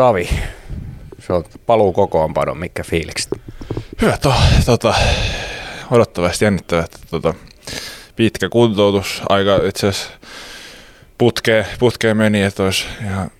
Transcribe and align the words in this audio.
Savi, 0.00 0.28
se 1.18 1.32
on 1.32 1.44
paluu 1.66 1.92
kokoonpano, 1.92 2.54
mikä 2.54 2.82
fiilikset? 2.84 3.28
Hyvä, 4.02 4.16
to, 4.16 4.34
tota, 4.66 4.94
odottavasti 5.90 6.44
jännittävä, 6.44 6.82
että 6.82 6.98
tota, 7.10 7.34
pitkä 8.16 8.48
kuntoutus, 8.48 9.22
aika 9.28 9.56
itse 9.56 9.88
asiassa 9.88 10.10
putkeen, 11.18 11.66
putkeen 11.78 12.16
meni, 12.16 12.42
että 12.42 12.62
olisi 12.62 12.84
ihan 13.04 13.30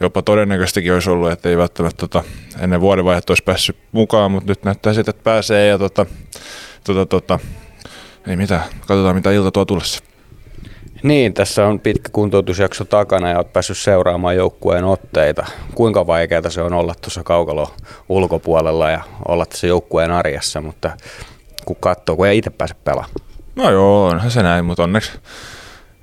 jopa 0.00 0.22
todennäköistäkin 0.22 0.92
olisi 0.92 1.10
ollut, 1.10 1.30
että 1.30 1.48
ei 1.48 1.58
välttämättä 1.58 2.00
tota, 2.00 2.24
ennen 2.60 2.80
vuodenvaihetta 2.80 3.30
olisi 3.30 3.44
päässyt 3.44 3.76
mukaan, 3.92 4.30
mutta 4.30 4.50
nyt 4.50 4.64
näyttää 4.64 4.94
siltä, 4.94 5.10
että 5.10 5.22
pääsee 5.22 5.66
ja 5.66 5.78
tota, 5.78 6.06
tota, 6.84 7.06
tota, 7.06 7.38
ei 8.26 8.36
mitään, 8.36 8.64
katsotaan 8.80 9.16
mitä 9.16 9.30
ilta 9.30 9.50
tuo 9.50 9.64
tulossa. 9.64 10.07
Niin, 11.02 11.34
tässä 11.34 11.66
on 11.66 11.80
pitkä 11.80 12.08
kuntoutusjakso 12.12 12.84
takana 12.84 13.28
ja 13.28 13.36
olet 13.36 13.52
päässyt 13.52 13.78
seuraamaan 13.78 14.36
joukkueen 14.36 14.84
otteita. 14.84 15.46
Kuinka 15.74 16.06
vaikeaa 16.06 16.50
se 16.50 16.62
on 16.62 16.72
olla 16.72 16.94
tuossa 17.00 17.22
kaukalo 17.22 17.74
ulkopuolella 18.08 18.90
ja 18.90 19.02
olla 19.28 19.46
tässä 19.46 19.66
joukkueen 19.66 20.10
arjessa, 20.10 20.60
mutta 20.60 20.90
kun 21.64 21.76
katsoo, 21.80 22.16
kun 22.16 22.26
ei 22.26 22.38
itse 22.38 22.50
pääse 22.50 22.74
pelaamaan. 22.84 23.14
No 23.56 23.70
joo, 23.70 24.06
onhan 24.06 24.30
se 24.30 24.42
näin, 24.42 24.64
mutta 24.64 24.82
onneksi 24.82 25.12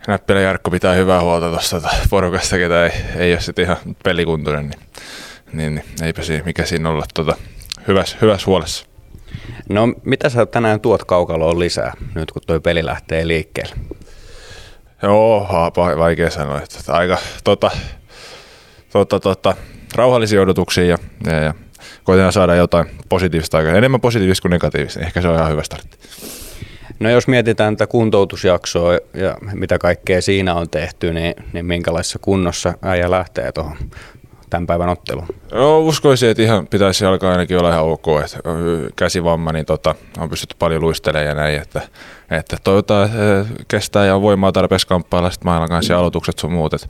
Näppilä 0.08 0.40
Jarkko 0.40 0.72
pitää 0.72 0.94
hyvää 0.94 1.22
huolta 1.22 1.50
tuosta 1.50 1.82
porukasta, 2.10 2.58
ketä 2.58 2.86
ei, 2.86 2.92
ei 3.16 3.34
ole 3.34 3.42
sitten 3.42 3.66
ihan 3.66 3.78
pelikuntoinen, 4.04 4.70
niin, 4.70 4.80
niin, 5.54 5.76
niin 5.76 5.86
eipä 6.04 6.24
siinä, 6.24 6.44
mikä 6.46 6.66
siinä 6.66 6.90
olla 6.90 7.06
tota, 7.14 7.36
hyvässä, 7.88 8.18
hyvässä 8.22 8.46
huolessa. 8.46 8.86
No 9.70 9.94
mitä 10.04 10.30
sä 10.30 10.46
tänään 10.46 10.80
tuot 10.80 11.04
kaukaloon 11.04 11.60
lisää, 11.60 11.94
nyt 12.16 12.32
kun 12.32 12.42
tuo 12.48 12.60
peli 12.60 12.86
lähtee 12.86 13.28
liikkeelle? 13.28 13.76
Joo, 15.06 15.48
vaikea 15.98 16.30
sanoa. 16.30 16.58
Että 16.58 16.94
aika 16.94 17.18
tota, 17.44 17.72
tota, 18.92 19.20
tota, 19.20 19.56
rauhallisia 19.96 20.42
odotuksia 20.42 20.86
ja, 20.86 20.98
ja, 21.26 21.34
ja 21.34 21.54
koitetaan 22.04 22.34
saada 22.34 22.56
jotain 22.56 22.86
positiivista 23.10 23.58
aikaa. 23.58 23.74
Enemmän 23.74 24.02
positiivista 24.02 24.42
kuin 24.42 24.50
negatiivista. 24.50 25.00
Ehkä 25.00 25.22
se 25.22 25.28
on 25.28 25.36
ihan 25.36 25.52
hyvä 25.52 25.64
startti. 25.64 25.98
No 27.00 27.10
jos 27.10 27.28
mietitään 27.28 27.78
tätä 27.78 27.92
kuntoutusjaksoa 27.92 28.94
ja 29.14 29.38
mitä 29.54 29.78
kaikkea 29.78 30.22
siinä 30.22 30.54
on 30.54 30.70
tehty, 30.70 31.14
niin, 31.14 31.34
niin 31.54 31.66
minkälaisessa 31.66 32.20
kunnossa 32.20 32.74
äijä 32.82 33.12
lähtee 33.12 33.52
tuohon 33.52 33.78
tämän 34.50 34.68
päivän 34.68 34.90
otteluun? 34.90 35.28
No 35.52 35.80
uskoisin, 35.80 36.30
että 36.30 36.44
ihan 36.44 36.68
pitäisi 36.68 37.06
alkaa 37.06 37.32
ainakin 37.32 37.58
olla 37.58 37.70
ihan 37.70 37.84
ok. 37.84 38.06
Että 38.26 38.40
käsivamma, 38.96 39.52
niin 39.52 39.66
tota, 39.66 39.96
on 40.18 40.30
pystytty 40.30 40.56
paljon 40.60 40.82
luistelemaan 40.82 41.28
ja 41.28 41.36
näin, 41.36 41.62
että, 41.62 41.82
että 42.32 42.58
toivotaan 42.64 43.10
kestää 43.68 44.06
ja 44.06 44.16
on 44.16 44.22
voimaa 44.22 44.52
tarpeeksi 44.52 44.88
kamppailla 44.88 45.30
sitten 45.30 45.48
maailman 45.48 45.70
kanssa 45.70 45.94
ja 45.94 46.00
aloitukset 46.00 46.40
sun 46.40 46.52
muut. 46.52 46.74
Että 46.74 46.88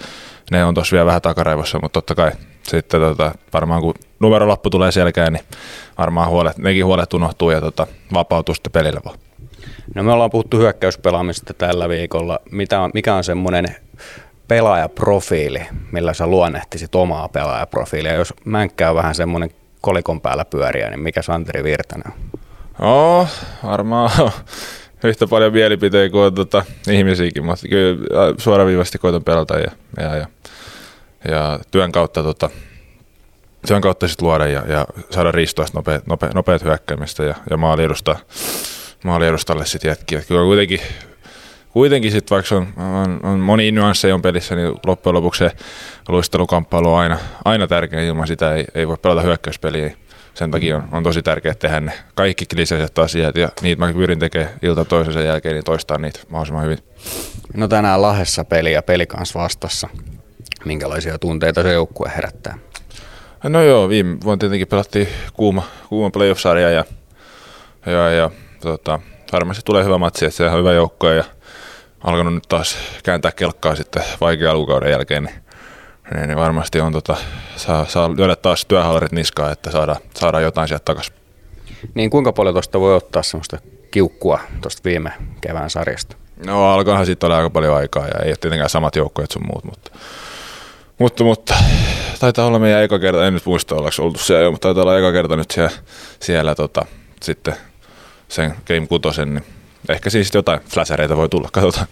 ne 0.51 0.65
on 0.65 0.73
tossa 0.73 0.93
vielä 0.93 1.05
vähän 1.05 1.21
takaraivossa, 1.21 1.79
mutta 1.81 2.01
totta 2.01 2.15
kai 2.15 2.31
sitten 2.63 3.01
tota, 3.01 3.31
varmaan 3.53 3.81
kun 3.81 3.93
numerolappu 4.19 4.69
tulee 4.69 4.91
selkään, 4.91 5.33
niin 5.33 5.45
varmaan 5.97 6.29
huolet, 6.29 6.57
nekin 6.57 6.85
huolet 6.85 7.13
unohtuu 7.13 7.51
ja 7.51 7.61
tota, 7.61 7.87
vapautuu 8.13 8.55
sitten 8.55 8.71
pelille 8.71 9.01
vaan. 9.05 9.17
No 9.95 10.03
me 10.03 10.11
ollaan 10.11 10.31
puhuttu 10.31 10.57
hyökkäyspelaamista 10.57 11.53
tällä 11.53 11.89
viikolla. 11.89 12.39
Mitä 12.51 12.81
on, 12.81 12.91
mikä 12.93 13.15
on 13.15 13.23
semmoinen 13.23 13.75
pelaajaprofiili, 14.47 15.61
millä 15.91 16.13
sä 16.13 16.27
luonnehtisit 16.27 16.95
omaa 16.95 17.29
pelaajaprofiilia? 17.29 18.13
Jos 18.13 18.33
Mänkkä 18.45 18.89
on 18.89 18.95
vähän 18.95 19.15
semmoinen 19.15 19.49
kolikon 19.81 20.21
päällä 20.21 20.45
pyöriä, 20.45 20.89
niin 20.89 20.99
mikä 20.99 21.21
Santeri 21.21 21.63
Virtanen 21.63 22.13
on? 22.13 22.39
No, 22.79 23.27
varmaan 23.63 24.11
yhtä 25.03 25.27
paljon 25.27 25.53
mielipiteitä 25.53 26.11
kuin 26.11 26.35
tota, 26.35 26.65
ihmisiäkin, 26.89 27.45
mutta 27.45 27.67
kyllä 27.67 27.97
suoraviivasti 28.37 28.97
koitan 28.97 29.23
pelata 29.23 29.59
ja, 29.59 29.71
ja, 29.99 30.15
ja, 30.15 30.27
ja 31.27 31.59
työn 31.71 31.91
kautta 31.91 32.23
tota, 32.23 32.49
työn 33.67 33.81
kautta 33.81 34.07
sit 34.07 34.21
luoda 34.21 34.47
ja, 34.47 34.63
ja 34.67 34.85
saada 35.09 35.31
riistoa 35.31 35.65
nopeat, 35.73 36.07
nopeat, 36.07 36.33
nopeat 36.33 36.63
hyökkäämistä 36.63 37.23
ja, 37.23 37.35
ja 37.49 37.57
maali 37.57 37.83
sitten 39.65 39.89
jätkiä. 39.89 40.21
Kyllä 40.21 40.41
kuitenkin, 40.41 40.79
kuitenkin 41.75 42.11
sit, 42.11 42.31
vaikka 42.31 42.55
on, 42.55 42.67
on, 42.77 43.19
on 43.23 43.39
moni 43.39 43.71
nyansseja 43.71 44.15
on 44.15 44.21
pelissä, 44.21 44.55
niin 44.55 44.73
loppujen 44.85 45.15
lopuksi 45.15 45.39
se 45.39 45.51
luistelukamppailu 46.07 46.93
on 46.93 46.99
aina, 46.99 47.17
aina 47.45 47.67
tärkeä. 47.67 48.01
Ilman 48.01 48.27
sitä 48.27 48.53
ei, 48.53 48.65
ei 48.75 48.87
voi 48.87 48.97
pelata 49.01 49.21
hyökkäyspeliä. 49.21 49.93
Sen 50.33 50.51
takia 50.51 50.77
on, 50.77 50.87
on 50.91 51.03
tosi 51.03 51.21
tärkeää 51.21 51.55
tehdä 51.55 51.79
ne 51.79 51.91
kaikki 52.13 52.45
kliseiset 52.45 52.99
asiat 52.99 53.37
ja 53.37 53.49
niitä 53.61 53.79
mä 53.79 53.93
pyrin 53.93 54.19
tekemään 54.19 54.53
ilta 54.61 54.85
toisensa 54.85 55.21
jälkeen, 55.21 55.55
niin 55.55 55.63
toistaa 55.63 55.97
niitä 55.97 56.19
mahdollisimman 56.29 56.63
hyvin. 56.63 56.77
No 57.53 57.67
tänään 57.67 58.01
Lahessa 58.01 58.43
peli 58.43 58.73
ja 58.73 58.81
peli 58.81 59.05
kanssa 59.05 59.39
vastassa. 59.39 59.89
Minkälaisia 60.65 61.19
tunteita 61.19 61.63
se 61.63 61.73
joukkue 61.73 62.11
herättää? 62.15 62.57
No 63.43 63.63
joo, 63.63 63.89
viime 63.89 64.17
vuonna 64.23 64.39
tietenkin 64.39 64.67
pelattiin 64.67 65.07
kuuma, 65.33 65.63
kuuma 65.89 66.09
playoff-sarja 66.09 66.69
ja, 66.69 66.85
ja, 67.85 68.09
ja 68.09 68.29
tota, 68.61 68.99
varmasti 69.31 69.61
tulee 69.65 69.83
hyvä 69.83 69.97
matsi, 69.97 70.25
että 70.25 70.37
se 70.37 70.49
on 70.49 70.59
hyvä 70.59 70.73
joukko 70.73 71.09
ja 71.09 71.23
alkanut 72.05 72.33
nyt 72.33 72.43
taas 72.49 72.77
kääntää 73.03 73.31
kelkkaa 73.31 73.75
sitten 73.75 74.03
vaikea 74.21 74.51
alukauden 74.51 74.91
jälkeen, 74.91 75.23
niin, 75.23 75.35
niin, 76.13 76.27
niin 76.27 76.37
varmasti 76.37 76.79
on 76.79 76.93
tota, 76.93 77.15
saa, 77.55 77.85
saa 77.85 78.09
lyödä 78.15 78.35
taas 78.35 78.65
työhallarit 78.65 79.11
niskaan, 79.11 79.51
että 79.51 79.71
saadaan, 79.71 80.01
saadaan 80.15 80.43
jotain 80.43 80.67
sieltä 80.67 80.85
takaisin. 80.85 81.15
Niin 81.93 82.09
kuinka 82.09 82.33
paljon 82.33 82.55
tuosta 82.55 82.79
voi 82.79 82.95
ottaa 82.95 83.23
semmoista 83.23 83.57
kiukkua 83.91 84.39
tuosta 84.61 84.81
viime 84.85 85.11
kevään 85.41 85.69
sarjasta? 85.69 86.15
No 86.45 86.65
alkaahan 86.65 87.05
sitten 87.05 87.27
olla 87.27 87.37
aika 87.37 87.49
paljon 87.49 87.75
aikaa 87.75 88.07
ja 88.07 88.19
ei 88.23 88.29
ole 88.29 88.35
tietenkään 88.41 88.69
samat 88.69 88.95
joukkueet 88.95 89.31
sun 89.31 89.45
muut, 89.45 89.63
mutta, 89.63 89.91
mutta, 90.97 91.23
mutta 91.23 91.55
taitaa 92.19 92.45
olla 92.45 92.59
meidän 92.59 92.83
eka 92.83 92.99
kerta, 92.99 93.27
en 93.27 93.33
nyt 93.33 93.45
muista 93.45 93.75
ollaanko 93.75 94.03
oltu 94.03 94.19
siellä 94.19 94.43
jo, 94.43 94.51
mutta 94.51 94.67
taitaa 94.67 94.83
olla 94.83 94.97
eka 94.97 95.11
kerta 95.11 95.35
nyt 95.35 95.51
siellä, 95.51 95.71
siellä 96.19 96.55
tota, 96.55 96.85
sitten 97.21 97.55
sen 98.27 98.55
Game 98.67 98.87
6, 98.87 99.25
niin 99.25 99.43
ehkä 99.89 100.09
siis 100.09 100.31
jotain 100.33 100.59
flashereita 100.69 101.17
voi 101.17 101.29
tulla, 101.29 101.49
katsotaan. 101.51 101.87